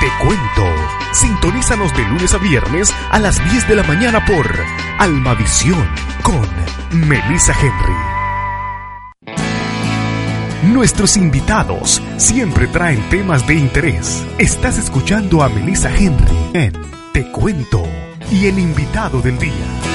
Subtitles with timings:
[0.00, 0.64] Te cuento.
[1.12, 4.46] Sintonízanos de lunes a viernes a las 10 de la mañana por
[4.96, 5.88] Almavisión
[6.22, 6.46] con
[6.92, 7.96] Melissa Henry.
[10.72, 14.24] Nuestros invitados siempre traen temas de interés.
[14.38, 16.72] Estás escuchando a Melissa Henry en
[17.12, 17.82] Te cuento
[18.30, 19.87] y el invitado del día.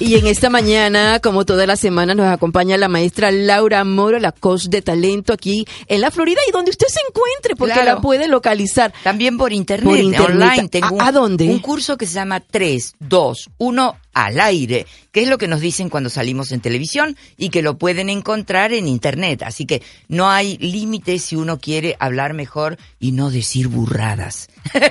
[0.00, 4.32] Y en esta mañana, como toda la semana, nos acompaña la maestra Laura Moro, la
[4.32, 7.96] coach de talento aquí en la Florida y donde usted se encuentre, porque Claro.
[7.96, 8.94] la puede localizar.
[9.04, 10.30] También por internet, Por internet.
[10.30, 10.68] online.
[10.70, 11.44] Tengo ¿A- a dónde?
[11.50, 13.94] Un curso que se llama 3, 2, 1
[14.26, 17.78] al aire, que es lo que nos dicen cuando salimos en televisión y que lo
[17.78, 19.42] pueden encontrar en internet.
[19.42, 24.48] Así que no hay límite si uno quiere hablar mejor y no decir burradas.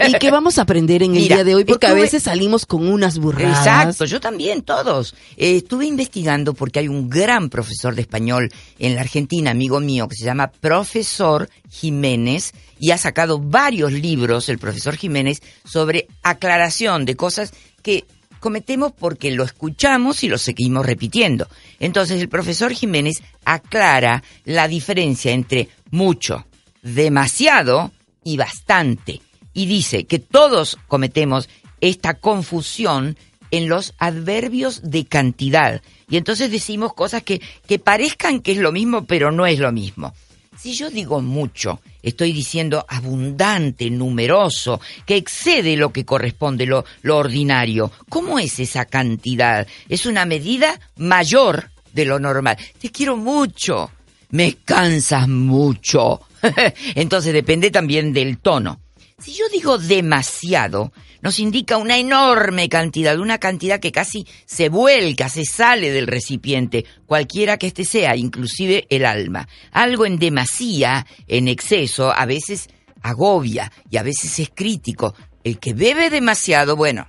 [0.07, 1.63] ¿Y qué vamos a aprender en el Mira, día de hoy?
[1.63, 3.59] Porque a veces salimos con unas burradas.
[3.59, 5.15] Exacto, yo también, todos.
[5.37, 10.07] Eh, estuve investigando porque hay un gran profesor de español en la Argentina, amigo mío,
[10.07, 17.05] que se llama Profesor Jiménez y ha sacado varios libros, el profesor Jiménez, sobre aclaración
[17.05, 18.05] de cosas que
[18.39, 21.47] cometemos porque lo escuchamos y lo seguimos repitiendo.
[21.79, 26.45] Entonces el profesor Jiménez aclara la diferencia entre mucho,
[26.81, 27.91] demasiado
[28.23, 29.21] y bastante.
[29.53, 31.49] Y dice que todos cometemos
[31.81, 33.17] esta confusión
[33.51, 35.81] en los adverbios de cantidad.
[36.09, 39.71] Y entonces decimos cosas que, que parezcan que es lo mismo, pero no es lo
[39.71, 40.13] mismo.
[40.61, 47.15] Si yo digo mucho, estoy diciendo abundante, numeroso, que excede lo que corresponde, lo, lo
[47.15, 47.89] ordinario.
[48.09, 49.65] ¿Cómo es esa cantidad?
[49.87, 52.57] Es una medida mayor de lo normal.
[52.77, 53.89] Te quiero mucho.
[54.31, 56.23] Me cansas mucho.
[56.93, 58.81] Entonces depende también del tono.
[59.19, 65.27] Si yo digo demasiado, nos indica una enorme cantidad, una cantidad que casi se vuelca,
[65.27, 69.47] se sale del recipiente, cualquiera que éste sea, inclusive el alma.
[69.71, 72.69] Algo en demasía, en exceso, a veces
[73.01, 75.13] agobia y a veces es crítico.
[75.43, 77.07] El que bebe demasiado, bueno,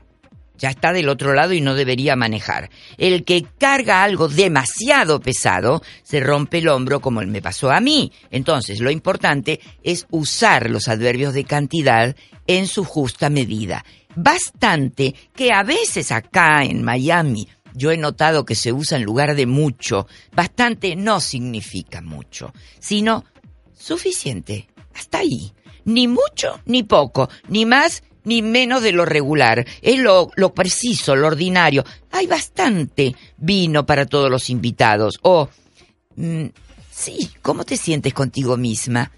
[0.60, 2.70] ya está del otro lado y no debería manejar.
[2.98, 8.12] El que carga algo demasiado pesado se rompe el hombro como me pasó a mí.
[8.30, 12.14] Entonces, lo importante es usar los adverbios de cantidad
[12.46, 13.84] en su justa medida.
[14.14, 19.34] Bastante que a veces acá en Miami yo he notado que se usa en lugar
[19.34, 20.06] de mucho.
[20.32, 23.24] Bastante no significa mucho, sino
[23.72, 24.68] suficiente.
[24.94, 25.52] Hasta ahí.
[25.84, 29.66] Ni mucho ni poco, ni más ni menos de lo regular.
[29.82, 31.84] Es lo, lo preciso, lo ordinario.
[32.12, 35.18] Hay bastante vino para todos los invitados.
[35.22, 35.48] O,
[36.16, 36.46] mm,
[36.90, 39.10] sí, ¿cómo te sientes contigo misma?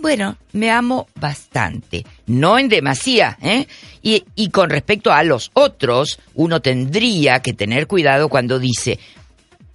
[0.00, 3.66] Bueno, me amo bastante, no en demasía, ¿eh?
[4.00, 9.00] Y, y con respecto a los otros, uno tendría que tener cuidado cuando dice,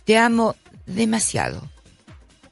[0.06, 0.56] te amo
[0.86, 1.73] demasiado.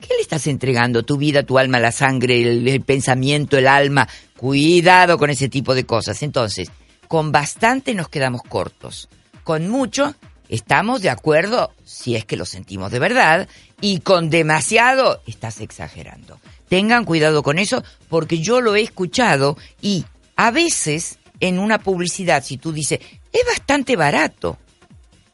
[0.02, 1.04] ¿Qué le estás entregando?
[1.04, 4.08] Tu vida, tu alma, la sangre, el, pensamiento, el alma.
[4.36, 6.24] Cuidado con ese tipo de cosas.
[6.24, 6.72] Entonces,
[7.08, 9.10] con bastante nos quedamos cortos.
[9.44, 10.16] Con mucho
[10.50, 13.48] estamos de acuerdo si es que lo sentimos de verdad.
[13.80, 16.40] Y con demasiado estás exagerando.
[16.68, 22.44] Tengan cuidado con eso porque yo lo he escuchado y a veces en una publicidad,
[22.44, 23.00] si tú dices,
[23.34, 24.58] es bastante barato,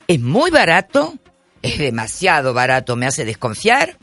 [0.08, 1.14] es muy barato,
[1.62, 3.98] es demasiado barato, me hace desconfiar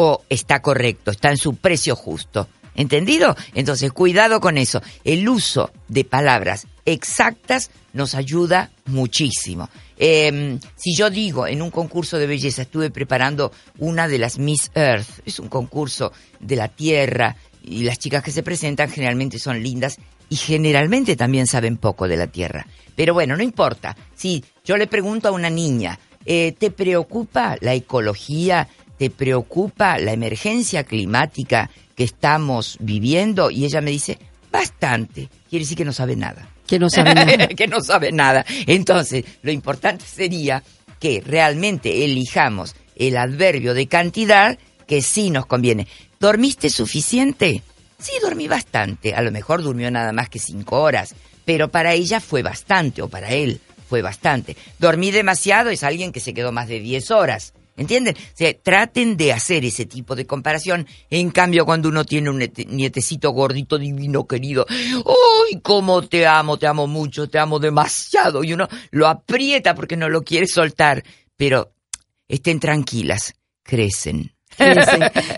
[0.00, 2.46] o está correcto, está en su precio justo.
[2.76, 3.34] ¿Entendido?
[3.54, 4.80] Entonces, cuidado con eso.
[5.02, 9.68] El uso de palabras exactas nos ayuda muchísimo.
[9.96, 14.70] Eh, si yo digo en un concurso de belleza, estuve preparando una de las Miss
[14.76, 17.34] Earth, es un concurso de la Tierra,
[17.64, 19.98] y las chicas que se presentan generalmente son lindas
[20.28, 22.68] y generalmente también saben poco de la Tierra.
[22.94, 23.96] Pero bueno, no importa.
[24.14, 28.68] Si yo le pregunto a una niña, eh, ¿te preocupa la ecología?
[28.98, 33.50] ¿Te preocupa la emergencia climática que estamos viviendo?
[33.50, 34.18] Y ella me dice,
[34.50, 35.28] bastante.
[35.48, 36.48] Quiere decir que no sabe nada.
[36.66, 37.48] Que no sabe nada.
[37.56, 38.44] que no sabe nada.
[38.66, 40.62] Entonces, lo importante sería
[40.98, 45.86] que realmente elijamos el adverbio de cantidad que sí nos conviene.
[46.18, 47.62] ¿Dormiste suficiente?
[47.98, 49.14] Sí, dormí bastante.
[49.14, 51.14] A lo mejor durmió nada más que cinco horas,
[51.44, 54.56] pero para ella fue bastante, o para él fue bastante.
[54.78, 57.54] Dormí demasiado es alguien que se quedó más de diez horas.
[57.78, 58.16] ¿Entienden?
[58.16, 60.86] O sea, traten de hacer ese tipo de comparación.
[61.08, 66.66] En cambio, cuando uno tiene un nietecito gordito, divino, querido, ¡ay, cómo te amo, te
[66.66, 68.42] amo mucho, te amo demasiado!
[68.42, 71.04] Y uno lo aprieta porque no lo quiere soltar.
[71.36, 71.72] Pero
[72.26, 74.37] estén tranquilas, crecen.